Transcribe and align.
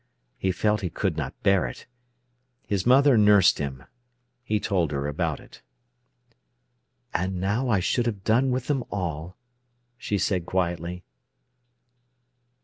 He 0.39 0.51
felt 0.51 0.81
he 0.81 0.89
could 0.89 1.15
not 1.15 1.39
bear 1.43 1.67
it. 1.67 1.85
His 2.65 2.87
mother 2.87 3.19
nursed 3.19 3.59
him; 3.59 3.83
he 4.43 4.59
told 4.59 4.89
her 4.91 5.07
about 5.07 5.39
it. 5.39 5.61
"And 7.13 7.39
now 7.39 7.69
I 7.69 7.81
should 7.81 8.07
have 8.07 8.23
done 8.23 8.49
with 8.49 8.65
them 8.65 8.83
all," 8.89 9.37
she 9.99 10.17
said 10.17 10.47
quietly. 10.47 11.03